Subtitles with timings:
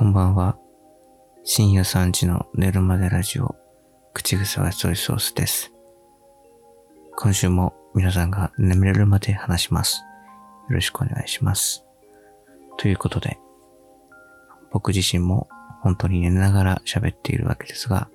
[0.00, 0.56] こんばんは。
[1.44, 3.54] 深夜3時の寝るまでラジオ、
[4.14, 5.74] 口癖はソイソースです。
[7.18, 10.00] 今週も皆さんが眠れるまで話します。
[10.70, 11.84] よろしくお願いします。
[12.78, 13.38] ということで、
[14.72, 15.48] 僕自身も
[15.82, 18.08] 本当に寝ながら喋っているわけですが、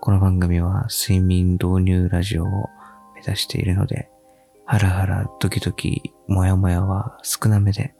[0.00, 2.46] この番組は睡眠導入ラジオを
[3.14, 4.08] 目指しているので、
[4.64, 7.94] ハラハラドキドキモヤモヤは少なめで、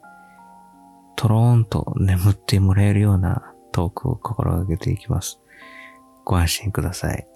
[1.16, 5.40] とろーんと眠ってもらえるようなトークを心がけていきます。
[6.24, 7.26] ご安心ください。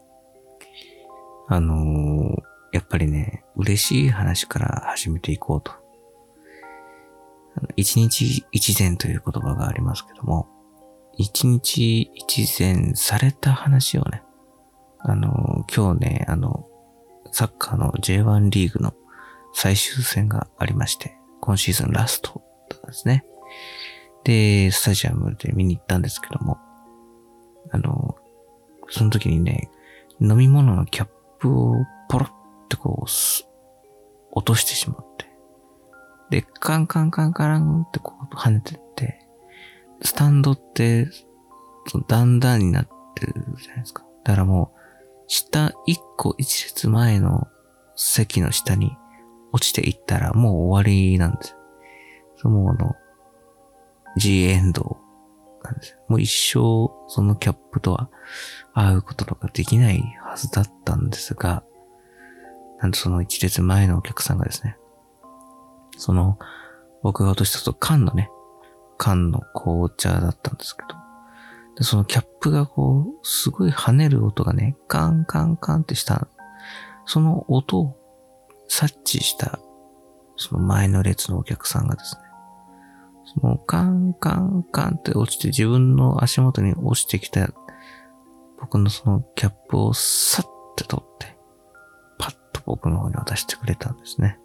[1.49, 5.73] あのー、やっぱりね、嬉しい話から始めていこうと。
[7.77, 10.49] 一日一善という言葉がありますけども、
[11.17, 14.23] 一日一善された話をね、
[15.01, 16.69] あのー、今日ね、あの、
[17.33, 18.95] サッカーの J1 リーグの
[19.53, 22.43] 最終戦がありまして、今シーズンラスト
[22.87, 23.25] ですね。
[24.25, 26.59] で、スタジアムで見に行ったんですけども、
[27.71, 28.17] あの、
[28.89, 29.71] その時にね、
[30.21, 31.75] 飲み物のキャップを
[32.09, 33.11] ポロってこう、
[34.33, 35.31] 落としてしまって、
[36.31, 39.27] で、カンカンカンカランってこう跳ねてって、
[40.03, 41.09] スタンドって、
[41.87, 44.05] その段々になってるじゃないですか。
[44.25, 44.81] だからもう、
[45.27, 47.49] 下一個一列前の
[47.97, 48.97] 席の下に
[49.53, 51.57] 落ちていったらもう終わりなんですよ。
[52.37, 52.95] そのあの、
[54.17, 54.99] G エンド
[55.63, 55.99] なんです。
[56.09, 58.11] もう一生そのキャップとは
[58.75, 61.63] 会うこととかできないはずだったんですが、
[62.81, 64.77] なんとその一列前のお客さんがですね、
[65.97, 66.39] その
[67.03, 68.31] 僕が落としたと缶のね、
[68.97, 70.89] 缶の紅茶だったんですけど、
[71.77, 76.29] でそのキャップがこう、すごい跳ねる音がね、カンカンカンってした、
[77.07, 77.97] その音を
[78.69, 79.59] 察知した、
[80.37, 82.23] その前の列のお客さんがですね、
[83.35, 87.49] そのカンカンカンって落ちて自分の足元に落ちてきた
[88.61, 90.47] 僕のそのキャップをサッ
[90.77, 91.37] て取って、
[92.19, 94.39] パッと僕の方に渡してくれたんですね。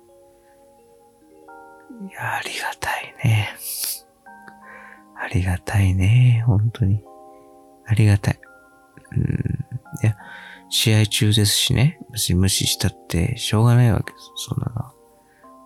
[2.09, 3.49] いや、ありがたいね。
[5.17, 6.43] ありがたいね。
[6.45, 7.03] 本当に。
[7.85, 8.39] ありがたい。
[9.11, 9.25] うん。
[10.03, 10.17] いや、
[10.69, 11.99] 試合中ですしね。
[12.11, 14.31] 別に無視したってしょうがないわけです。
[14.49, 14.91] そんなの。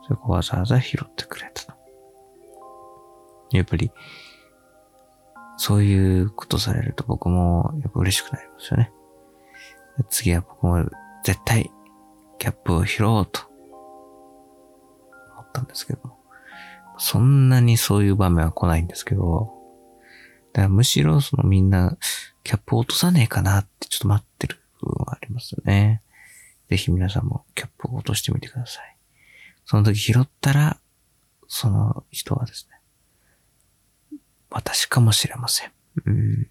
[0.08, 1.79] そこわざわざ拾ってくれたと。
[3.52, 3.92] やっぱり、
[5.58, 8.92] そういうことされると僕もやっぱ嬉しくなりますよね。
[10.10, 10.90] 次は僕も
[11.24, 11.70] 絶対
[12.38, 13.42] キャップを拾おうと
[15.34, 16.20] 思ったんですけど。
[17.00, 19.54] そんなにそういう場面は来ないんですけど、
[20.52, 21.98] だからむしろそのみんな
[22.44, 26.02] キャップを落とさねえかなってちょっと待ってる部分はありますよね。
[26.70, 28.96] ぜひ皆さんもキャップを落としてみてください。
[29.66, 30.78] その時拾ったら、
[31.48, 32.79] その人はですね、
[34.50, 35.72] 私かもしれません。
[36.06, 36.44] うん。
[36.44, 36.48] だ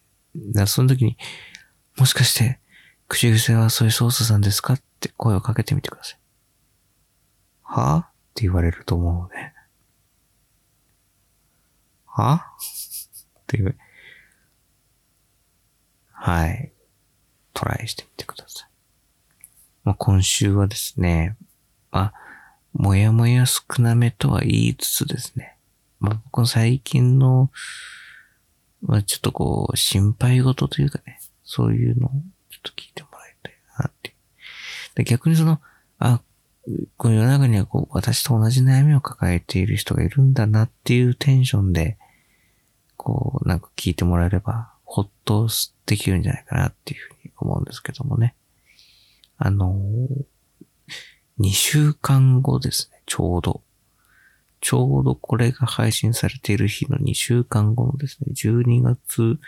[0.55, 1.17] からその時に、
[1.97, 2.61] もしかして、
[3.09, 6.19] 口癖はそういうソースさんですかって声をかけてみてください。
[7.63, 9.53] はぁって言われると思うので。
[12.07, 12.47] は
[13.41, 13.77] っていう。
[16.13, 16.73] はい。
[17.55, 18.69] トライしてみてください。
[19.85, 21.37] まあ、今週はですね、
[21.91, 22.15] まあ、
[22.73, 25.58] もやもや少なめとは言いつつですね、
[26.01, 27.51] まあ、僕の最近の、
[28.83, 32.11] まあ、ちょっとこう、心配事というかね、そういうのを
[32.51, 34.15] ちょっと聞いてもらいたいなって。
[34.95, 35.61] で逆にその、
[35.99, 36.21] あ、
[36.97, 41.97] この世の中にはこう、私と同じ悩みを抱えている人がいるんだなっていうテンションで、
[42.97, 45.49] こう、なんか聞いてもらえれば、ほっと
[45.87, 48.35] できるんじゃないかなっていうふうに思うんですけどもね。
[49.41, 49.81] あの
[51.39, 53.63] 2週間後ですね、ちょうど。
[54.61, 59.39] ちょうどこれが配信されている日の2週間後のですね、12月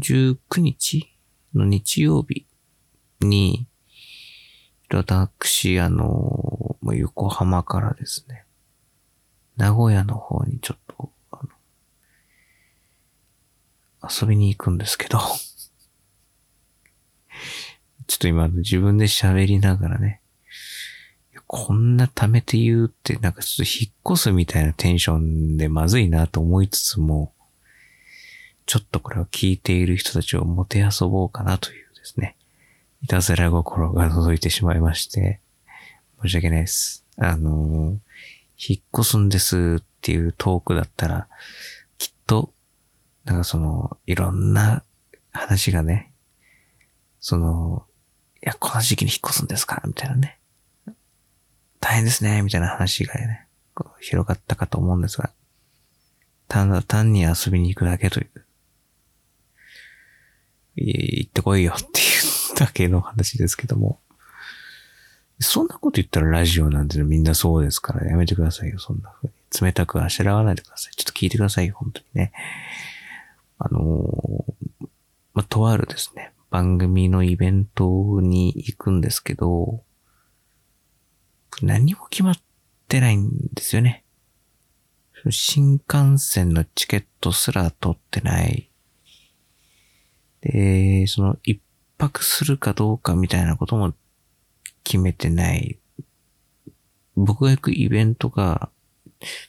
[0.00, 1.14] 19日
[1.54, 2.46] の日曜日
[3.20, 3.66] に、
[4.90, 8.44] 私、あの、横浜からですね、
[9.56, 11.48] 名古屋の方にちょっと、あの、
[14.08, 15.18] 遊びに行くんですけど、
[18.06, 20.20] ちょっと今自分で喋りながらね、
[21.46, 27.32] こんな貯めて言うって、なんかちょっと引っ越すみたいなテンションでまずいなと思いつつも、
[28.66, 32.36] ちょっとこれを聞いている人たちをもてあそぼうかなというですね、
[33.02, 35.40] いたずら心が届いてしまいまして、
[36.22, 37.04] 申し訳ないです。
[37.18, 41.28] あのー、引っ越すんですっていうトークだったら、
[41.98, 42.52] きっと、
[43.24, 44.82] なんかその、いろんな
[45.30, 46.12] 話がね、
[47.20, 47.86] その、
[48.42, 49.82] いや、この時期に引っ越すんですか？
[49.86, 50.38] みたいなね。
[51.94, 55.30] 大変ですね、みたいな話がね、こう広がったかと思うんですが、
[56.48, 58.44] ただ単に遊びに行くだけという
[60.74, 62.02] 行ってこいよってい
[62.54, 64.00] うだけの話ですけども。
[65.38, 69.34] そんなこと言ったらラジオなんてみんなそうですからやめてくださいよ、そんな風に。
[69.68, 70.96] 冷たくあしらわないでください。
[70.96, 72.32] ちょっと聞いてくださいよ、本当にね。
[73.58, 74.86] あのー、
[75.32, 79.84] ま、とあるですね、番組のイベントに行くんですけど、
[81.62, 82.36] 何も決まっ
[82.88, 84.04] てないんですよね。
[85.30, 88.68] 新幹線のチケットすら取ってない。
[90.42, 91.60] で、その一
[91.96, 93.94] 泊するかどうかみたいなことも
[94.82, 95.78] 決めてない。
[97.16, 98.70] 僕が行くイベントが、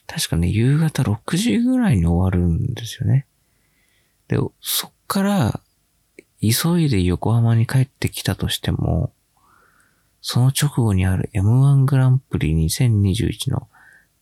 [0.06, 3.26] 確かね、夕方6時ぐらいに終わるんですよね。
[4.28, 5.60] で、そっから、
[6.40, 9.12] 急いで横浜に帰ってきたとしても、
[10.28, 13.68] その直後にある M1 グランプリ2021の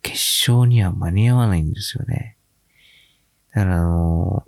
[0.03, 0.19] 決
[0.51, 2.37] 勝には間に合わないんですよね。
[3.55, 4.45] だからあの、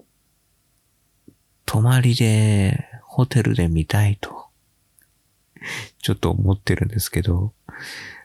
[1.65, 4.49] 泊まりでホテルで見たいと
[6.03, 7.55] ちょっと思ってるんですけど、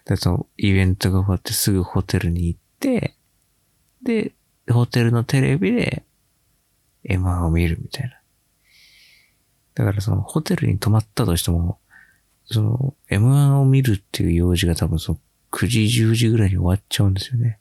[0.03, 3.15] だそのイベントが終わってすぐホテルに行って、
[4.03, 4.33] で、
[4.69, 6.03] ホテルのテレビで
[7.05, 8.19] M1 を見るみたいな。
[9.75, 11.79] だからそのホテルに泊まったとしても、
[12.51, 15.19] その M1 を見るっていう用事が多分その
[15.51, 17.59] 9時10時ぐらいに終わっちゃうんですよね。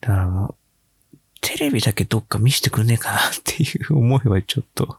[0.00, 0.56] だからも
[1.12, 4.98] う、テレビだけどっか見せてくれねえかなっていう思いはちょっと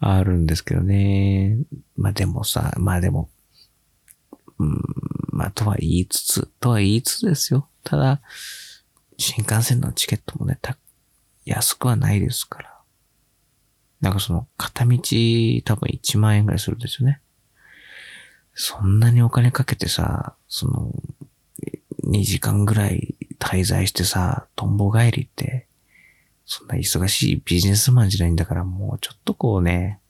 [0.00, 1.58] あるんですけどね。
[1.96, 3.28] まあでもさ、まあでも、
[4.58, 4.82] うん、
[5.30, 7.68] まあとは言いつつ、とは言いつつですよ。
[7.84, 8.20] ただ、
[9.16, 10.76] 新幹線のチケットもね、た、
[11.44, 12.71] 安くはないですから。
[14.02, 14.98] なんかその、片道
[15.64, 17.20] 多分1万円ぐらいするんですよね。
[18.54, 20.92] そんなにお金かけてさ、その、
[22.04, 25.66] 2時間ぐらい滞在してさ、とんぼ帰りって、
[26.44, 30.00] そんな忙しいビジネスマンじゃないんだからもうちょっとこうね、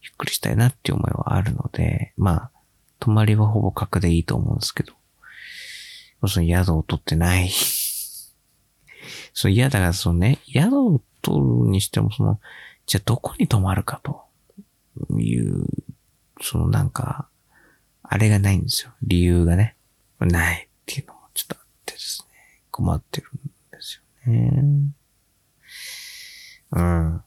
[0.00, 2.50] ゆっくりしたいなっていう思いはあるので、まあ、
[3.00, 4.92] 泊まりはほぼ格でいいと思うんですけど、
[6.28, 7.50] その宿を取ってない。
[9.34, 12.40] そう、嫌だからそのね、宿を取るにしてもその、
[12.90, 14.26] じゃあどこに泊まるかと
[15.16, 15.64] いう、
[16.42, 17.28] そのなんか、
[18.02, 18.90] あれがないんですよ。
[19.00, 19.76] 理由がね。
[20.18, 22.64] ないっていうのもちょっとあってですね。
[22.72, 24.64] 困ってるんですよね。
[26.72, 27.22] うん。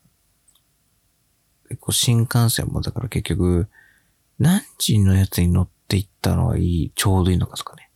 [1.80, 3.70] こう新幹線もだから結局、
[4.40, 7.90] 何時のやつに乗っていったのがいい、ちょうどいいのかですかね。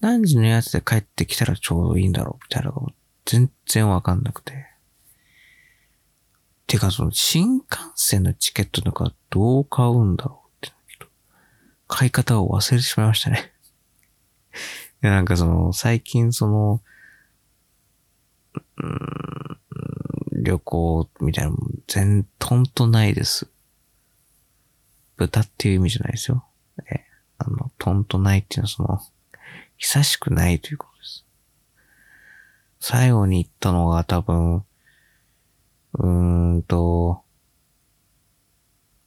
[0.00, 2.92] 何時のやつで帰ってきたらちょうどいいんだろうみたいなのが
[3.26, 4.75] 全然わかんなくて。
[6.76, 10.74] てかその新幹線のチケットとかどう買うんだろうって、
[11.88, 13.54] 買い方を忘れてしまいましたね。
[15.02, 16.82] いやなんかその、最近その、
[18.76, 21.56] うん、旅行みたいなの
[21.86, 23.48] 全、とんとないです。
[25.16, 26.46] 豚っていう意味じゃないですよ。
[26.92, 27.06] え、
[27.38, 29.00] あの、とんとないっていうのはその、
[29.78, 31.26] 久しくないということです。
[32.80, 34.62] 最後に行ったのが多分、
[35.98, 37.22] うーんと、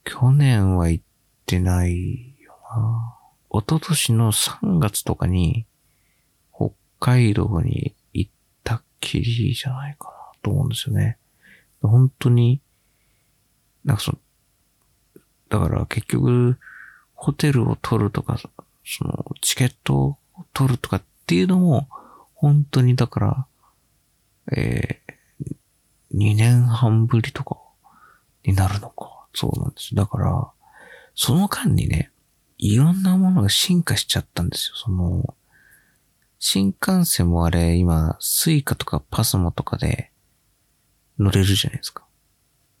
[0.04, 1.04] 去年は行っ
[1.46, 3.16] てないよな。
[3.50, 5.66] 一昨年の3月とかに、
[6.54, 8.30] 北海道に行っ
[8.64, 11.18] たっきりじゃないかなと思うんですよね。
[11.80, 12.60] 本当に、
[13.84, 14.18] なんかその、
[15.48, 16.58] だから結局、
[17.14, 18.38] ホテルを取るとか、
[18.84, 20.18] その、チケットを
[20.52, 21.88] 取るとかっていうのも、
[22.34, 23.46] 本当にだから、
[24.52, 25.12] えー、
[26.20, 27.56] 2年半ぶりとか
[28.44, 29.26] になるのか。
[29.34, 29.94] そうなんです。
[29.94, 30.50] だから、
[31.14, 32.10] その間にね、
[32.58, 34.76] いろんなものが進化しちゃったんですよ。
[34.76, 35.34] その、
[36.38, 40.12] 新幹線もあれ、今、スイカとかパスモとかで
[41.18, 42.04] 乗れるじゃないですか。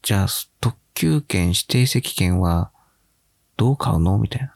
[0.02, 0.26] じゃあ、
[0.60, 2.72] 特急券、指定席券は、
[3.56, 4.18] どう買うの？
[4.18, 4.54] みたいな。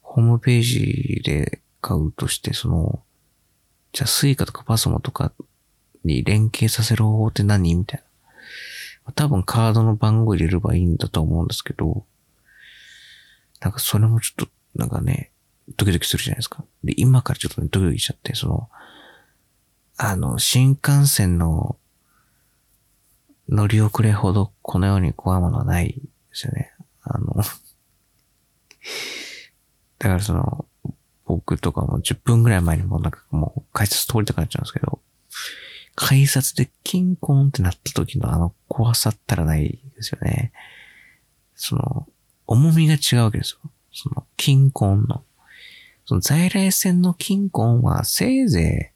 [0.00, 3.02] ホームページで買うとして、その、
[3.92, 5.32] じゃあスイカとかパスモとか
[6.04, 7.74] に連携させる方法って何？
[7.74, 8.02] みたい
[9.06, 9.12] な。
[9.12, 12.04] 多分カードの番号入れればいいんだと思うんですけど、
[13.60, 15.30] なんかそれもちょっと、なんかね、
[15.76, 16.64] ドキドキするじゃないですか。
[16.84, 18.68] で、今からちょっとね、ドキドキしちゃって、その、
[19.96, 21.76] あの、新幹線の
[23.48, 26.00] 乗り遅れほどこの世に怖いものはないで
[26.32, 26.72] すよね。
[27.02, 27.34] あの
[29.98, 30.64] だからその、
[31.26, 35.00] 僕とかも10分ぐらい前にもなんかもう改札通りたくなっちゃうんですけど、
[36.10, 40.50] 改札でキンコンってなった時のあの怖さったらないですよね。
[41.54, 42.08] その、
[42.48, 43.70] 重みが違うわけですよ。
[43.92, 45.22] その、キンコンの。
[46.06, 48.92] その在来線のキンコンはせいぜ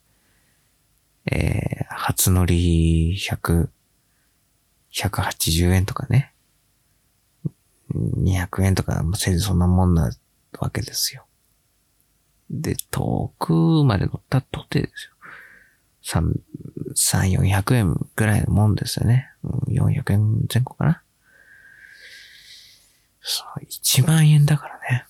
[1.30, 3.68] い、えー、初乗り100、
[4.92, 6.32] 180円とかね。
[7.94, 10.10] 200円とか、せいぜいそんなもんな
[10.58, 11.26] わけですよ。
[12.50, 13.52] で、遠く
[13.84, 15.14] まで乗ったとてですよ。
[16.94, 19.30] 3、400円ぐらいのもんですよね。
[19.68, 21.02] 400円前後かな。
[23.20, 25.06] そう、1万円だからね。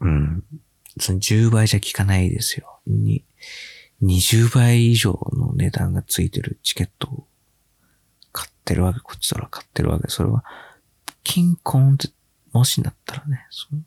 [0.00, 0.44] うん。
[0.98, 2.80] その10倍じゃ効かないですよ。
[2.86, 3.24] に、
[4.02, 7.26] 20倍以上の値段がついてるチケットを
[8.32, 10.08] 買ってるわけ、こっちから買ってるわけ。
[10.08, 10.44] それは、
[11.22, 12.08] 金婚って、
[12.52, 13.82] もしなったらね、その、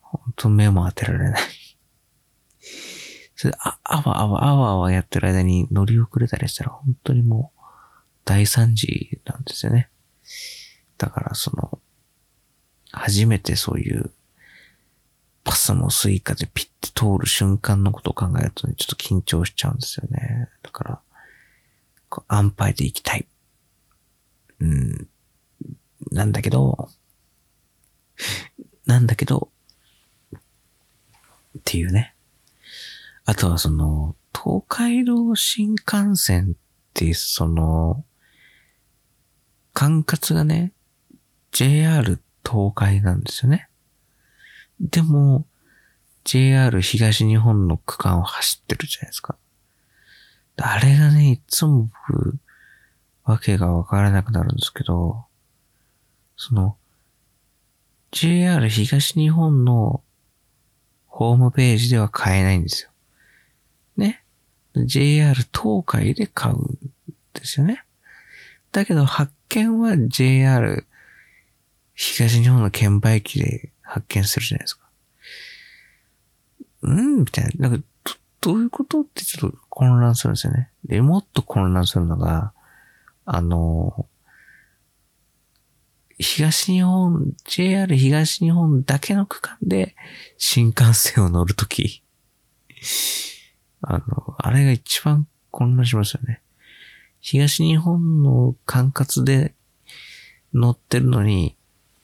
[0.00, 1.40] 本当目も当てられない
[3.40, 7.60] それあ、あわあわあわあわやってる間に乗り遅れたりしたら本当にもう
[8.26, 9.88] 大惨事なんですよね。
[10.98, 11.78] だからその、
[12.92, 14.10] 初めてそういう
[15.42, 20.50] パスモスイカでピッて通る瞬間のことを考えるとね、ちょっと緊張しちゃうんですよね。
[20.62, 21.00] だから、
[22.10, 23.26] こう安牌で行きたい。
[24.58, 25.08] うん。
[26.12, 26.90] なんだけど、
[28.84, 29.48] なんだけど、
[30.34, 30.38] っ
[31.64, 32.14] ていうね。
[33.30, 36.56] あとはその、東海道新幹線っ
[36.94, 38.04] てその、
[39.72, 40.72] 管轄がね、
[41.52, 43.68] JR 東海なんですよね。
[44.80, 45.46] でも、
[46.24, 49.36] JR 東日本の区間を走ってるじゃないですか。
[50.56, 52.36] あれがね、いつも僕、
[53.22, 55.24] わけがわからなくなるんですけど、
[56.36, 56.76] その、
[58.10, 60.02] JR 東日本の
[61.06, 62.89] ホームページでは買えないんですよ。
[64.00, 64.24] ね。
[64.74, 66.78] JR 東海で買うん
[67.34, 67.84] ですよね。
[68.72, 70.86] だけど発見は JR
[71.94, 74.88] 東日本の券売機で発見するじゃないですか。
[76.82, 77.68] うんみたいな。
[77.68, 77.86] なんか、
[78.40, 80.70] どういうことってちょっと混乱するんですよね。
[80.84, 82.54] で、もっと混乱するのが、
[83.26, 84.06] あの、
[86.18, 89.94] 東日本、JR 東日本だけの区間で
[90.38, 92.02] 新幹線を乗るとき、
[93.82, 96.42] あの、あれが一番混乱しますよね。
[97.20, 99.54] 東日本の管轄で
[100.54, 101.56] 乗ってるのに、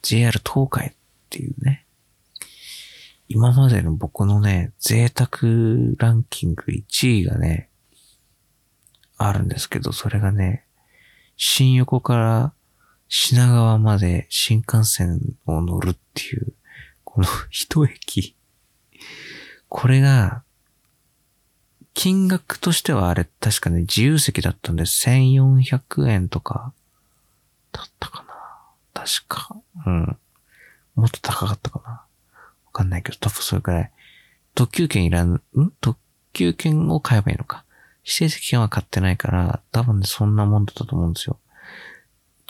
[0.02, 0.92] JR 東海っ
[1.30, 1.86] ていうね。
[3.28, 5.28] 今までの僕のね、贅沢
[5.98, 7.70] ランキング1位がね、
[9.16, 10.64] あるんですけど、それがね、
[11.36, 12.52] 新横から
[13.08, 16.52] 品川まで新幹線を乗るっていう、
[17.04, 18.36] この一駅。
[19.68, 20.44] これが、
[21.96, 26.74] 金額としてはあれ確かね、自由席だったんで1400円とか、
[27.72, 28.22] だったか
[28.94, 29.02] な。
[29.02, 29.56] 確か。
[29.86, 30.18] うん。
[30.94, 31.90] もっと高かったかな。
[31.90, 32.02] わ
[32.74, 33.90] かんないけど、多分それくらい。
[34.54, 35.40] 特急券いらん、ん？
[35.80, 35.98] 特
[36.34, 37.64] 急券を買えばいいのか。
[38.04, 41.38] 指定席券は買ってないから、多分ね、そんなもんだったと思うんですよ。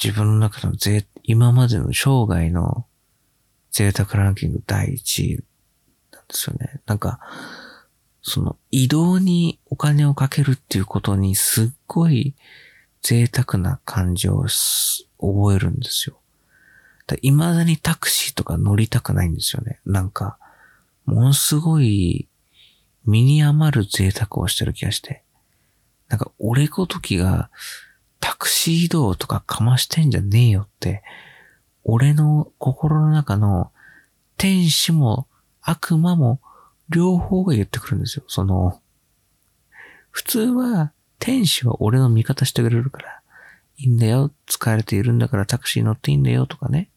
[0.02, 2.84] 自分の中のぜ、今までの生涯の
[3.70, 5.44] 贅沢ランキング第1位
[6.10, 6.80] なんですよね。
[6.86, 7.20] なんか、
[8.28, 12.34] その移動にお金をかけるっていうことにすっごい
[13.00, 14.44] 贅沢な感じを
[15.20, 16.18] 覚えるんですよ。
[17.22, 19.78] 未だにタクシーとか乗りたくないんですよね。
[19.86, 20.38] なんか、
[21.04, 22.26] ものすごい
[23.04, 25.22] 身に余る贅沢をしてる気がして。
[26.08, 27.48] なんか俺ごときが
[28.18, 31.04] タクシー移動とかかましてんじゃねえよって、
[31.84, 33.70] 俺の心の中の
[34.36, 35.28] 天使も
[35.62, 36.40] 悪魔も
[36.88, 38.24] 両方が言ってくるんですよ。
[38.28, 38.80] その、
[40.10, 43.20] 普通は天使は俺の味方してくれるから、
[43.76, 46.90] いいんだよ、疲れているんだからタクシー乗っていいんだよとかね。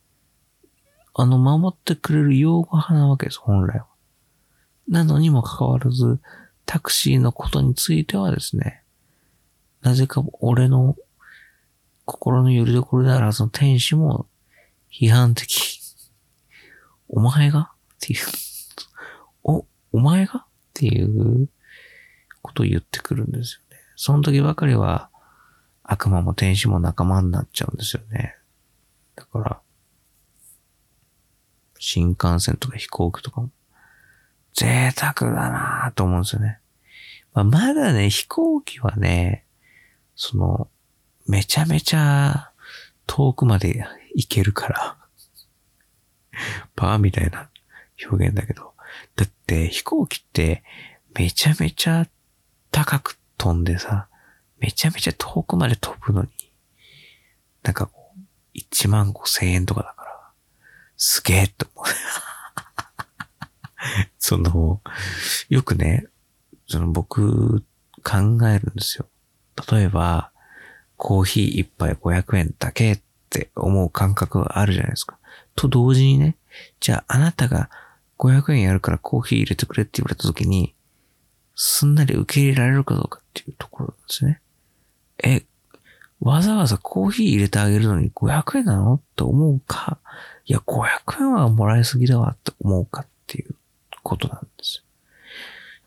[1.13, 3.87] あの、守ってくれる擁護派なわけです、本来は。
[4.87, 6.19] なのにもかかわらず、
[6.65, 8.83] タクシーのことについてはですね、
[9.81, 10.95] なぜか俺の
[12.05, 14.27] 心の拠り所であるはずの天使も
[14.91, 15.79] 批判的。
[17.07, 17.71] お前が？
[17.71, 18.19] っていう。
[19.43, 20.39] お、お前が？
[20.39, 21.49] っていう
[22.41, 23.81] ことを言ってくるんですよね。
[23.95, 25.09] その時ばかりは
[25.83, 28.35] 悪魔も天使も仲間になっちゃうんですよね。
[29.15, 29.59] だから、
[31.79, 33.49] 新幹線とか飛行機とかも
[34.53, 36.59] 贅沢だなぁと思うんですよね。
[37.33, 39.45] まあ、まだね、飛行機はね、
[40.15, 40.69] その、
[41.27, 42.51] めちゃめちゃ
[43.05, 44.97] 遠くまで行けるから
[46.75, 47.49] パーみたいな
[48.09, 48.73] 表現だけど。
[49.15, 50.63] だって飛行機って
[51.15, 52.07] めちゃめちゃ
[52.71, 54.07] 高く飛んでさ、
[54.59, 56.29] めちゃめちゃ遠くまで飛ぶのに、
[57.63, 58.19] なんかこう、
[58.57, 60.31] 1万5千円とかだから、
[60.97, 61.87] すげえと思う
[64.19, 64.81] その、
[65.49, 66.05] よくね、
[66.67, 67.63] その僕
[68.03, 69.07] 考えるんですよ。
[69.71, 70.31] 例えば、
[70.97, 75.17] コーヒー一杯500円だけって思う感覚があるじゃないですか。
[75.55, 76.35] と同時にね、
[76.79, 77.69] じゃああなたが
[78.19, 80.75] 500円やるからコーヒー入れてくれって言われた時に、
[81.55, 84.41] すんなり受け入れられるかどうかっていうところなんですね。
[85.23, 85.45] え、
[86.19, 89.99] わざわざコーヒー入れてあげるのに500円なのって思うか、
[90.45, 93.55] いや、500円はもらいすぎだわって思うかっていう
[94.03, 94.83] ことなんです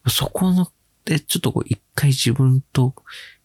[0.07, 0.11] よ。
[0.11, 0.71] そこの、
[1.05, 2.95] で、ちょっとこう一回自分と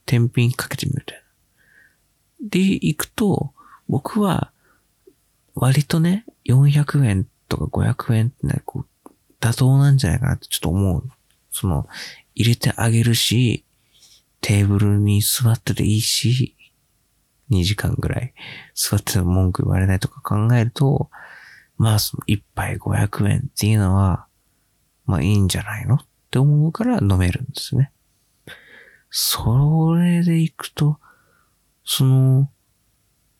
[0.06, 2.50] 天秤かけてみるみたいな。
[2.50, 3.54] で、行くと、
[3.90, 4.52] 僕は、
[5.56, 11.10] 割とね、400円とか500円ってね、こう、妥当なんじゃないかなってちょっと思う。
[11.52, 11.88] その、
[12.36, 13.66] 入れてあげるし、
[14.42, 16.56] テーブルに座ってていいし、
[17.50, 18.34] 2時間ぐらい
[18.76, 21.10] 座ってても文句言われないとか考えると、
[21.78, 24.28] まあ、その1杯500円っていうのは、
[25.06, 26.00] まあいいんじゃないのっ
[26.32, 27.92] て思うから飲めるんですね。
[29.10, 31.00] それで行くと、
[31.86, 32.50] その、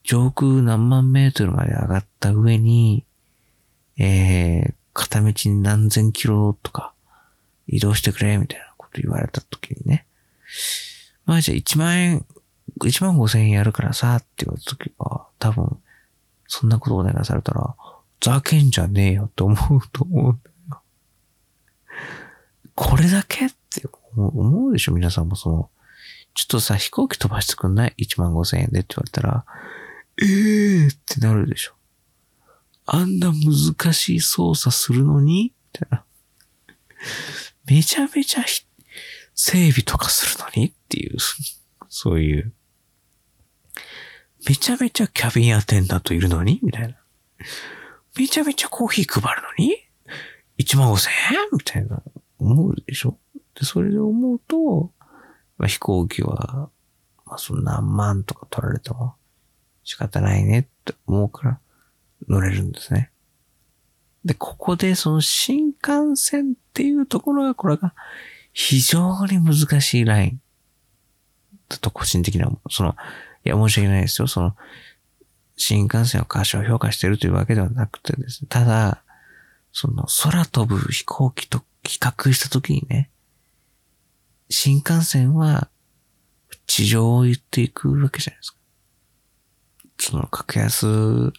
[0.04, 3.06] 上空何万メートルまで上がった上に、
[3.98, 6.94] えー、片道に何千キロとか
[7.68, 10.06] 移動してくれ、みたいなこと言われた時にね。
[11.26, 12.26] まあじゃあ1万円、
[12.80, 15.78] 1万5千円やるからさ、って言われた時は、多分、
[16.48, 17.76] そんなことお願いされたら、
[18.22, 20.40] ざけんじゃねえよって思うと思うん
[20.70, 20.82] だよ。
[22.76, 25.70] これだけって思うでしょ皆さんもその、
[26.34, 29.46] ちょっとさ、飛行機飛ばしてくんない ?1 万5千円でって言われたら、
[30.22, 31.77] ええーってなるでしょ。
[32.90, 35.54] あんな難しい操作するのに？
[35.74, 36.04] みたいな。
[37.66, 38.46] めちゃめちゃ
[39.36, 40.70] 整備とかするのに？
[40.70, 41.18] っていう、
[41.90, 42.54] そういう。
[44.48, 46.62] めちゃめちゃキャビンアテンダントいるのに？
[46.64, 46.96] みたいな。
[48.18, 49.76] めちゃめちゃコーヒー配るのに
[50.58, 51.50] ?1 万5千円？
[51.52, 52.02] みたいな。
[52.40, 53.18] 思うでしょ？
[53.56, 54.92] で、それで思うと、
[55.58, 56.70] まあ、飛行機は、
[57.26, 59.16] まあ、そんな何万とか取られても
[59.84, 61.60] 仕方ないねって思うから
[62.28, 63.12] 乗れるんですね。
[64.26, 67.94] で、ここでその新幹線っていうところが、これが
[68.54, 70.42] 非常に難しいライン。
[71.70, 72.96] だと個人的な、その、
[73.44, 74.28] いや、申し訳ないですよ。
[74.28, 74.56] その、
[75.56, 78.48] 新幹線を過小評価してるというわけではなくてですね。
[78.50, 79.04] ただ、
[79.72, 83.10] その空飛ぶ飛行機と比較したときにね、
[84.50, 85.70] 新幹線は
[86.68, 88.58] 地上を言っていくわけじゃないですか。
[90.00, 91.34] その格安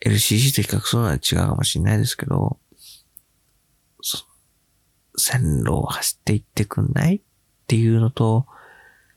[0.00, 2.58] LCC と比較するのは違うかもしれないですけど、
[5.16, 7.20] 線路を走っていってくんないっ
[7.66, 8.46] ていうのと、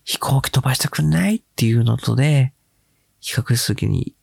[0.04, 2.54] 飛行機飛ばしてくんないっていうのとで、
[3.20, 4.16] 比較するときに、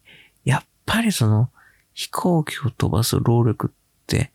[0.44, 1.50] やっぱりその
[1.92, 4.32] 飛行機を飛ばす労力って、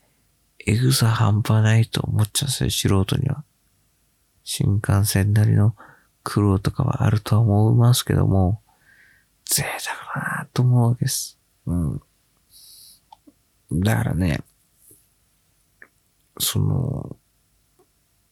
[0.66, 3.44] エグさ半端ないと思っちゃうんですよ、素人には。
[4.44, 5.74] 新幹線なりの
[6.22, 8.62] 苦労とかはあるとは思いますけども、
[9.44, 11.38] 贅沢だなと思うわけです。
[11.66, 12.02] うん。
[13.72, 14.40] だからね、
[16.38, 17.16] その、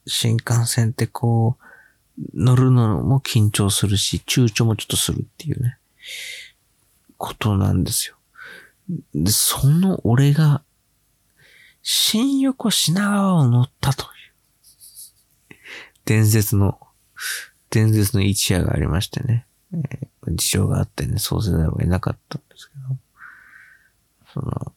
[0.05, 1.63] 新幹線ってこう、
[2.33, 5.77] 乗るのも緊張するし、躊躇もちょっとするっていうね、
[7.17, 8.15] ことなんですよ。
[9.13, 10.63] で、その俺が、
[11.81, 14.09] 新横品川を乗ったという、
[16.05, 16.79] 伝説の、
[17.69, 22.97] 伝説の一夜がありましてね、えー、事情があってね、そうせざるを得なかったんですけど、
[24.33, 24.68] その、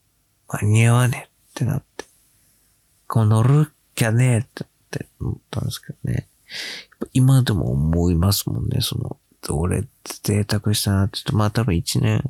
[0.53, 2.05] 間に合わねえってなって、
[3.07, 6.29] こう乗るきゃねえって思ったんですけどね。
[7.15, 9.17] 今でも思いますもんね、その、
[9.51, 9.85] 俺
[10.23, 12.23] 贅沢したなって言って、まあ多分一年、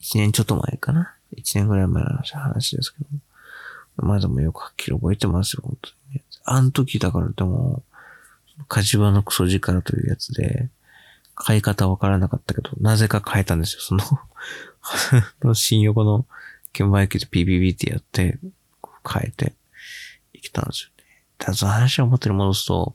[0.00, 1.14] 一年ちょっと前かな。
[1.34, 3.06] 一年ぐらい前の話ですけど。
[3.96, 6.24] まだもよくはっきり覚えてますよ、本当にね。
[6.44, 7.82] あの時だからでも、
[8.68, 10.68] 火事場のクソ力というやつで、
[11.34, 13.94] 買い方わからなかったけど、なぜか変えたんですよ、そ
[15.44, 16.26] の 新横の
[16.72, 18.38] 券売機で PBB ってやって、
[19.08, 19.54] 変えて、
[20.34, 21.04] 生きたんですよね。
[21.38, 22.94] ただその話を元に戻すと、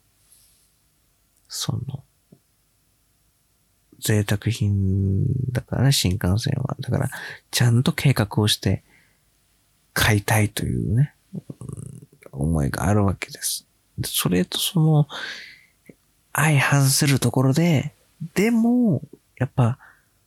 [1.48, 2.04] その、
[4.00, 6.76] 贅沢品だからね、新幹線は。
[6.80, 7.10] だから、
[7.52, 8.84] ちゃんと計画をして
[9.94, 11.14] 買いたいというね、
[12.32, 13.68] 思いがあるわけです。
[14.06, 15.08] それとその、
[16.34, 17.94] 相反するところで、
[18.36, 19.02] でも、
[19.38, 19.80] やっぱ、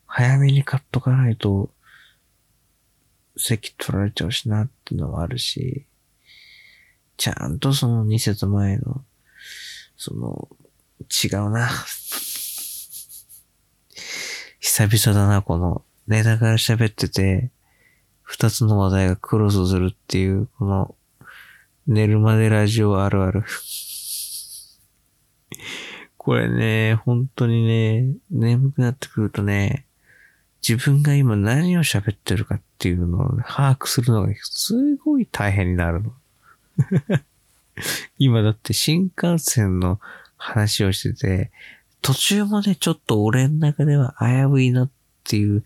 [0.07, 1.71] 早めに買っとかないと、
[3.41, 5.85] 席取られちゃうしなっていうのはあるし、
[7.17, 9.05] ちゃんとその2節前の、
[9.97, 10.49] その、
[11.01, 11.69] 違うな。
[14.61, 17.51] 久々だな、この、寝ながら喋ってて、
[18.23, 20.95] 二つの話題がクロスするっていう、この、
[21.87, 23.45] 寝るまでラジオあるある。
[26.17, 29.87] これね、本当にね、眠くなってくるとね、
[30.67, 36.13] 自分が今何を喋ってるかっていうのを把握するのがすごい大変になるの。
[38.19, 40.01] 今だって新幹線の
[40.37, 41.51] 話をしてて、
[42.03, 44.91] 途中もね、ちょっと俺の中では危ういなっ
[45.25, 45.65] ていう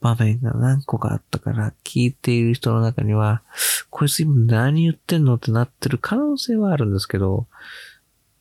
[0.00, 3.42] 場面が何個かあったから、聞いている人の中には、
[3.90, 7.46] こいつ今何言ってんのってなってる可能性はあるんですけど、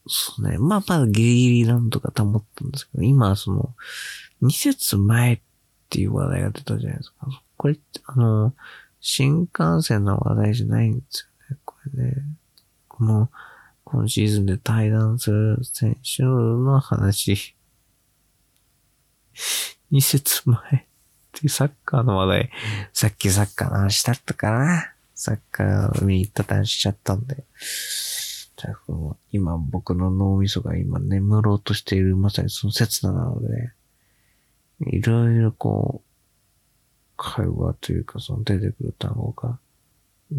[0.08, 3.74] そうね、まあまだギリギリなんとか保ったんですけど、今その、
[4.42, 5.42] 2節前
[5.86, 7.28] っていう話題が出たじゃないですか。
[7.58, 8.54] これ、あの、
[9.00, 12.16] 新幹線の話題じゃないんですよね、これね。
[12.88, 13.30] この、
[13.84, 17.56] 今シーズンで対談する選手の話。
[19.92, 20.62] 2節前っ
[21.32, 22.52] ていうサッカーの話題。
[22.94, 27.46] さっきサッカーの話だったかなサッカー見に行った話しちゃったんで。
[29.32, 33.74] 今僕の脳みそが今眠ろうとしているまさにその刹那なので、ね、
[34.82, 36.10] いろいろこう、
[37.18, 39.58] 会話というかその出てくる単語が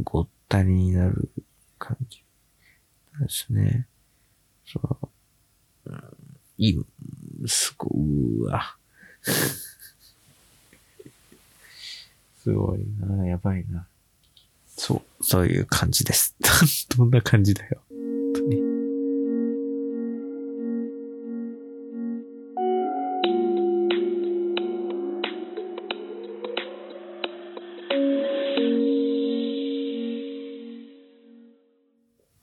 [0.04, 1.30] ごったりになる
[1.78, 2.22] 感じ
[3.20, 3.86] ですね。
[4.66, 4.80] そ
[5.86, 6.02] う、うん、
[6.58, 6.84] いい、
[7.46, 8.76] すご、うわ。
[12.42, 13.86] すごいな、やばいな。
[14.68, 16.36] そう、そういう感じです。
[16.96, 17.82] どんな感じだよ。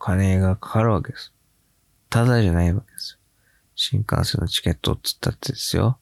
[0.05, 1.31] 金がかかるわけです。
[2.09, 3.17] ただじゃないわけです。
[3.73, 5.97] 新幹線のチケットっつったってですよ。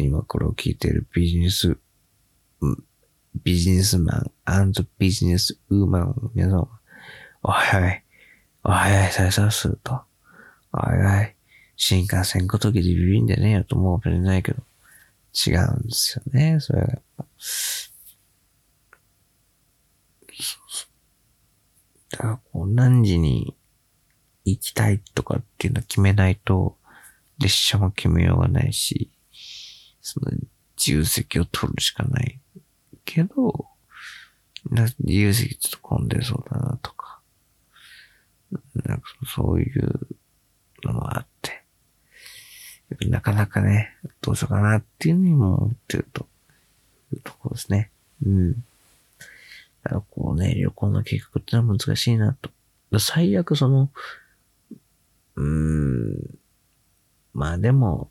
[0.00, 1.78] 今これを聞いているビジネス、
[3.44, 4.32] ビジネスマン
[4.98, 6.68] ビジネスウーマンの皆さん、
[7.44, 8.04] おはい、
[8.64, 8.72] おい
[9.04, 10.00] おい、さいさすると。
[10.72, 11.32] おいおい、
[11.76, 14.64] 新幹線ごときでビビんでねえよと思うわけじゃないけど、
[15.32, 17.24] 違うんですよね、それがやっぱ。
[22.10, 23.56] だからこう、何時に
[24.44, 26.76] 行きたいとかっていうのを決めないと、
[27.38, 29.10] 列車も決めようがないし、
[30.02, 30.30] その
[30.76, 32.38] 自由席を取るしかない
[33.06, 33.66] けど、
[34.70, 37.20] 自由席ちょっと混んでそうだなとか。
[38.84, 40.06] なんかそういう
[40.84, 41.64] のもあって、
[43.06, 46.28] なかなかね、どうしようかなっていうふうにも思ってると
[47.14, 47.90] いうところですね。
[48.22, 48.52] うん。
[48.52, 48.58] だ
[49.84, 52.50] からこうね、旅行の計画ってのは難しいなと。
[52.98, 53.90] 最悪その、
[55.36, 56.38] うーん、
[57.32, 58.10] まあでも、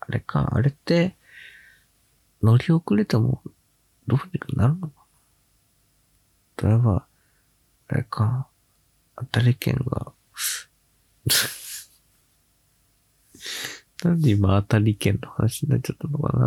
[0.00, 1.16] あれか、あれって、
[2.42, 3.42] 乗り遅れても、
[4.06, 5.06] どうにかなるのか
[6.62, 7.06] な例えば、
[7.88, 8.48] あれか、
[9.16, 10.12] 当たり券が
[14.04, 16.46] なんで今当たり券の話になっちゃったのかな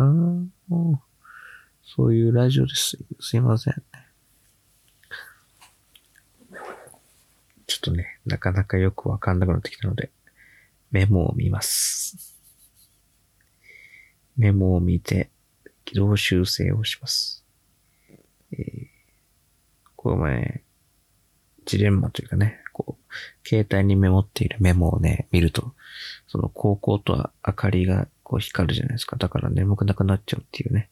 [0.68, 1.00] もう
[1.82, 2.96] そういうラジオです。
[3.18, 3.74] すいません。
[3.74, 10.10] ちょっとね、なかなかよくわかんなくなってきたので、
[10.90, 12.36] メモを見ます。
[14.36, 15.30] メモを見て、
[15.84, 17.44] 軌道修正をします。
[18.52, 18.86] えー、
[19.96, 20.62] これ前、
[21.66, 25.74] ジレンマというかね、こう、携帯にメモっているメモをね、見ると、
[26.26, 29.16] その高校とは明かりがこう光るじゃないですか。
[29.16, 30.88] だから眠くなくなっちゃうっていうね。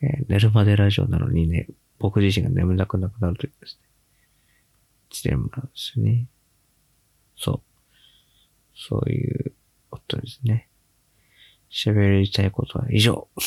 [0.00, 1.66] えー、寝るまでラジオなのにね、
[1.98, 3.87] 僕自身が眠なくなくなるというですね。
[5.10, 6.26] ジレンマなんですよね。
[7.36, 7.60] そう。
[8.74, 9.52] そういう
[9.90, 10.68] ことですね。
[11.70, 13.28] 喋りたいことは以上。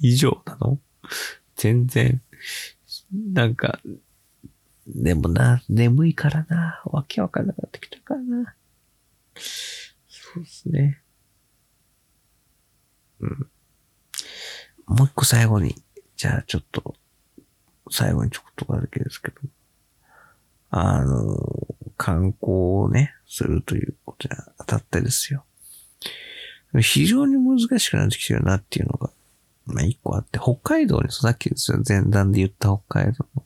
[0.00, 0.80] 以上なの？
[1.56, 2.22] 全然
[3.12, 3.80] なんか、
[4.86, 8.54] でもな、眠いからな、わけわかんなくなってきたからな。
[9.36, 11.02] そうですね。
[13.20, 13.50] うん。
[14.86, 15.74] もう一個最後に、
[16.16, 16.94] じゃあちょっと、
[17.90, 19.36] 最後にちょっとだけですけど、
[20.70, 21.36] あの、
[21.96, 25.44] 観光をね、するということに当たってですよ。
[26.80, 29.10] 非常に難しくなってきてるなっていうのが
[29.72, 33.44] まあ一個あって、北海道に、さっきですよ、前段で言った北海道の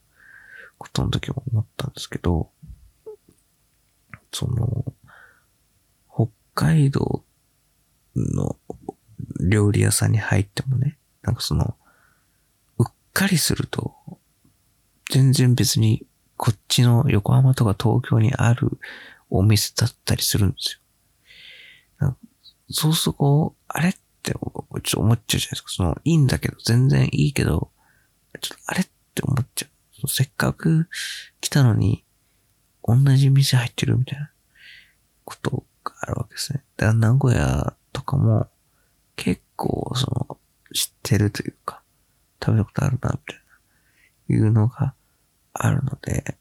[0.79, 2.51] ことの時も思ったんですけど、
[4.33, 4.93] その、
[6.13, 7.25] 北海道
[8.17, 8.57] の
[9.41, 11.77] 料理屋さんに入ってもね、なんかその、
[12.79, 13.95] うっかりすると、
[15.15, 18.79] 全然別にこっちの横浜とか東京にある
[19.31, 20.81] お店だったりするんです
[22.01, 22.17] よ。
[22.71, 25.69] そうするとこう、あれってちょっと思っちゃうじゃないですか。
[25.69, 27.71] その、いいんだけど、全然いいけど、
[28.41, 29.67] ちょっとあれって思っちゃ
[30.03, 30.09] う。
[30.09, 30.89] せっかく
[31.41, 32.05] 来たのに、
[32.83, 34.31] 同じ店入ってるみたいな。
[35.25, 36.63] ことがあるわけですね。
[36.77, 38.49] だから名古屋とかも
[39.17, 40.39] 結構その
[40.75, 41.83] 知ってるというか、
[42.43, 43.41] 食べたことあるな、みたい
[44.29, 44.95] な、いうのが
[45.55, 46.37] あるので、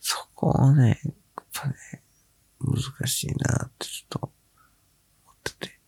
[0.00, 1.10] そこをね、や
[1.42, 1.74] っぱね、
[2.60, 4.32] 難しいなってちょっと
[5.24, 5.78] 思ってて、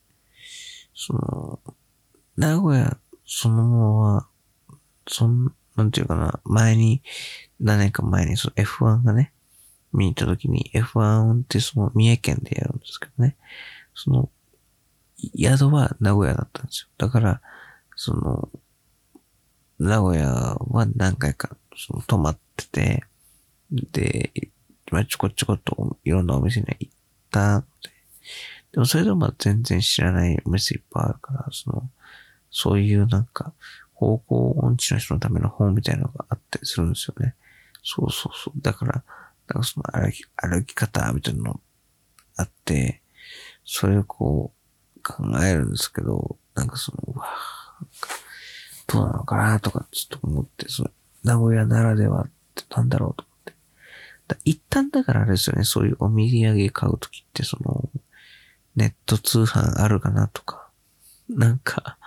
[0.94, 1.60] その、
[2.36, 4.28] 名古屋そのものは、
[5.08, 7.02] そん、なんていうかな、前に、
[7.60, 9.32] 何年か前にその F1 がね、
[9.92, 13.36] 見に行った時に F1 ってその三重県でやるんですけどね、
[13.94, 14.30] その、
[15.36, 16.88] 宿は名古屋だったんですよ。
[16.98, 17.40] だから、
[17.96, 18.48] その、
[19.78, 23.04] 名古屋は何回か、その、泊まってて、
[23.70, 24.32] で、
[24.90, 26.92] まあ、ちょこちょこといろんなお店に行っ
[27.30, 27.66] たので、
[28.72, 31.90] でもそれでも全然知らないお店いっぱいあるから、その、
[32.50, 33.52] そういうなんか、
[33.94, 37.34] 方向音痴の人のための本みたいなのがあったりするんですよね。
[37.82, 38.60] そうそうそう。
[38.60, 39.04] だから、
[39.48, 41.60] なんかその歩き、歩き方みたいなの
[42.36, 43.00] あって、
[43.64, 44.52] それをこ
[44.96, 47.26] う考えるんですけど、なんかその、うわ
[48.86, 50.90] どうなのかなとかちょっと思って、その、
[51.26, 53.54] 名古屋ならではってなんだろうと思って。
[54.28, 57.90] だ一旦だからあれですよね、そういうお土産買うときって、その、
[58.76, 60.68] ネット通販あるかなとか、
[61.28, 61.98] なんか、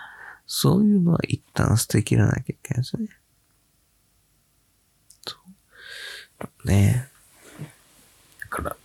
[0.48, 3.10] そういうのは一旦捨て切らなきゃいけないですよね。
[5.28, 5.36] そ
[6.64, 6.68] う。
[6.68, 7.10] ね
[8.40, 8.76] だから、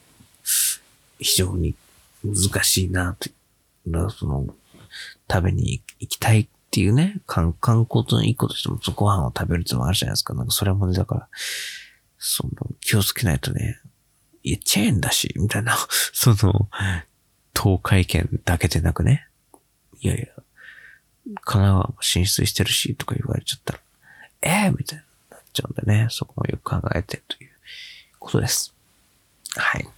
[1.21, 1.77] 非常に
[2.25, 3.33] 難しいなとい
[3.87, 4.11] う。
[4.11, 4.47] その、
[5.31, 10.35] 食べに行きたいっていうね、観観光の一個としてもご飯を食べるっていうのもあるじゃないですか。
[10.35, 11.29] なんかそれもね、だから、
[12.19, 13.79] その、気をつけないとね、
[14.43, 15.77] いや、チェーンだし、みたいな、
[16.13, 16.69] その、
[17.57, 19.29] 東海圏だけでなくね、
[20.01, 20.27] いやいや、
[21.27, 23.81] 神奈川も進出してるし、とか言われちゃったら、
[24.43, 27.51] ええー、みたいになっちゃうんでね、そこもよく考えてという
[28.19, 28.75] ことです。
[29.55, 29.89] はい。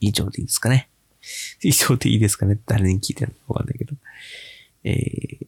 [0.00, 0.88] 以上でいいですかね。
[1.62, 3.94] 以上でいいですかね誰に聞いてるのかわかんないけど。
[4.88, 5.46] えー、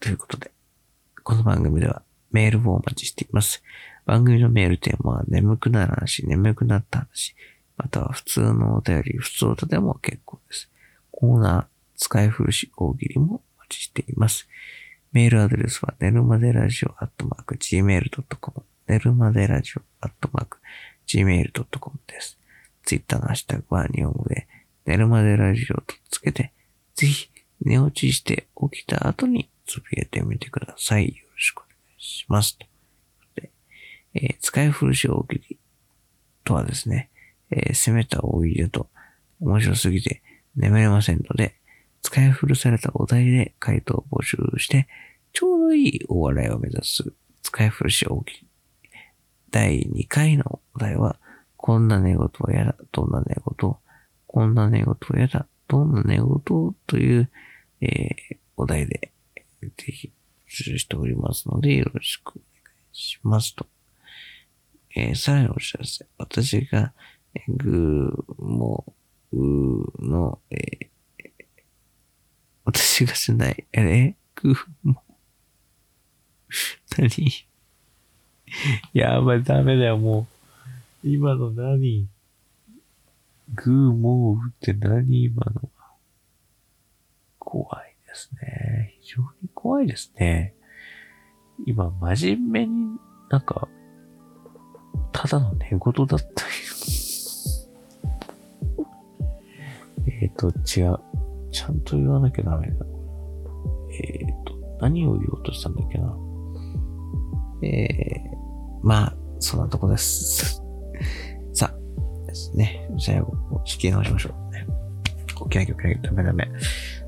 [0.00, 0.50] ということで、
[1.22, 3.62] この番組ではメールをお待ちしています。
[4.04, 7.36] 番組のメールテーマは眠くなる話、眠くなった話、
[7.76, 10.68] または普通のお便り、普通歌でも結構です。
[11.12, 11.64] コーナー、
[11.96, 14.48] 使い古し大喜利もお待ちしています。
[15.12, 20.58] メールアドレスは、寝るまでラジオアットマーク gmail.com、寝るまでラジオアットマーク
[21.06, 22.40] gmail.com です。
[22.82, 24.48] ツイッターのハッシュタグは日本語で、
[24.84, 26.52] 寝るまでラジオとつけて、
[26.96, 31.08] ぜひ寝落ちして起きた後につぶやいてみてください。
[31.08, 32.58] よろしくお願いします。
[33.36, 33.50] で
[34.14, 35.58] えー、使い古し大喜利
[36.44, 37.10] とはですね、
[37.50, 38.88] えー、攻めた大喜利と
[39.40, 40.22] 面白すぎて
[40.56, 41.56] 眠れませんので、
[42.02, 44.86] 使い古されたお題で回答を募集して、
[45.32, 47.12] ちょうどいいお笑いを目指す
[47.42, 48.46] 使い古し大喜利。
[49.50, 51.16] 第2回のお題は、
[51.56, 53.78] こんな寝言は嫌だ、どんな寝言を、
[54.26, 57.30] こんな寝言は嫌だ、どんな寝言という、
[57.80, 59.12] えー、お題で、
[59.62, 60.10] ぜひ、募
[60.48, 62.42] 集しておりますので、よろしくお願
[62.92, 63.66] いしますと。
[64.96, 66.06] えー、さらにお知らせ。
[66.18, 66.92] 私が、
[67.34, 68.94] えー、グーも、
[69.32, 70.88] うの、えー、
[72.64, 75.02] 私がしない、え、グーも、
[76.98, 77.08] 何？
[78.92, 80.26] やばい、ダメだよ、も
[81.04, 81.08] う。
[81.08, 82.08] 今の何？
[83.52, 85.92] グーモーって何今のは
[87.38, 88.96] 怖いですね。
[89.00, 90.54] 非常に怖いですね。
[91.66, 92.98] 今、真面目に
[93.30, 93.68] なんか、
[95.12, 96.44] ただの寝言だった
[100.06, 100.98] えっと、違う。
[101.50, 102.86] ちゃんと言わなきゃダメだ。
[103.92, 106.16] えっ、と、何を言おうとしたんだっけな。
[107.62, 108.36] えー、
[108.82, 110.63] まあ、そんなとこです。
[112.34, 112.90] ですね。
[112.98, 113.32] 最後、
[113.64, 114.52] 仕切り直しましょう。
[114.52, 114.66] ね、
[115.16, 116.48] 起きなきゃ起きなきゃダメダメ。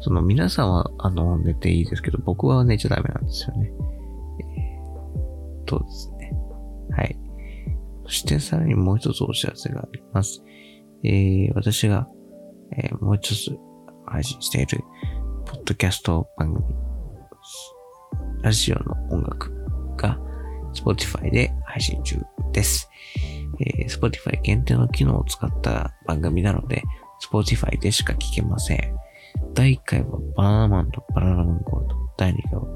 [0.01, 3.73] その皆さんは、あの、寝ていいですけど、僕は寝ちゃダメなんですよね。
[4.41, 6.33] えー、とですね。
[6.93, 7.19] はい。
[8.05, 10.43] そしてさらにもう一つお知らせがあります。
[11.03, 12.09] えー、私が、
[12.77, 13.51] えー、もう一つ
[14.07, 14.85] 配信している、
[15.45, 16.65] ポッドキャスト番組、
[18.43, 19.53] ラジオの音楽
[19.97, 20.19] が、
[20.73, 22.17] Spotify で配信中
[22.53, 22.89] です。
[23.61, 26.83] えー、Spotify 限定の機能を使った番組なので、
[27.31, 28.97] Spotify でしか聞けません。
[29.55, 31.97] 第1回はバナナマンとバナナマンゴールド。
[32.17, 32.67] 第2回は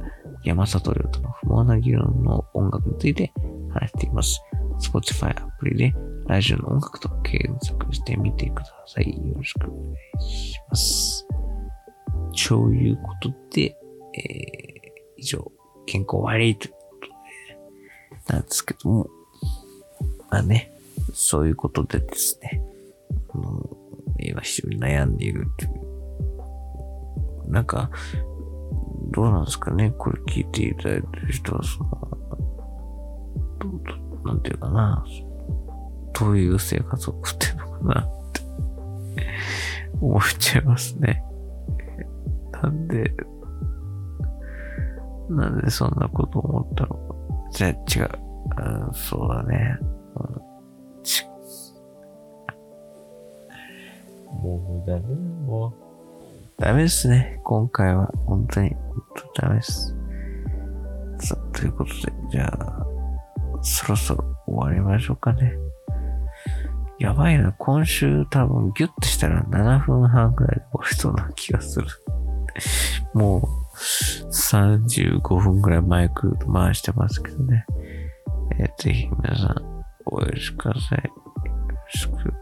[0.44, 3.32] 山里亮との不毛な議論の音楽について
[3.70, 4.40] 話しています。
[4.80, 5.94] Spotify アプリで
[6.26, 9.10] ラジオの音楽と検索してみてください。
[9.10, 11.26] よろしくお願いします。
[12.32, 13.76] そういうことで、
[14.14, 14.22] えー、
[15.16, 15.44] 以上、
[15.86, 19.08] 健康悪いということで、なんですけども、
[20.30, 20.72] あね、
[21.12, 22.62] そういうことでですね、
[23.34, 23.68] あの
[24.18, 27.50] 今非常に悩んでいるっていう。
[27.50, 27.90] なんか、
[29.10, 31.90] どうなんですかねこれ聞いていただいてる人は、その、
[33.58, 33.68] ど
[34.22, 35.04] う、なんていうかな、
[36.18, 38.40] どういう生活を送ってるのかなって
[40.00, 41.24] 思っちゃいますね。
[42.52, 43.12] なんで、
[45.28, 47.14] なんでそんなこと思ったのか。
[47.52, 48.10] じゃあ違う。
[48.86, 49.78] うん、そうだね。
[54.40, 55.14] もうダメ
[55.46, 56.62] もう。
[56.62, 57.40] ダメですね。
[57.44, 58.10] 今回は。
[58.26, 58.70] 本当に。
[58.70, 59.02] 本
[59.34, 59.96] 当ダメです。
[61.18, 62.86] さあ、ということで、じゃあ、
[63.62, 65.54] そろそろ終わりましょうかね。
[66.98, 67.52] やばいな。
[67.52, 71.86] 今週多分ギュッとしたら7分半くらいで終わりそうな気がする。
[73.14, 73.76] もう
[74.30, 77.64] 35分くらいマイク回してますけどね。
[78.58, 81.04] えー、ぜひ皆さんお許しください。
[81.06, 81.14] よ
[81.68, 82.39] ろしく。